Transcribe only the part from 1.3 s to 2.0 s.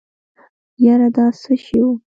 څه شی و.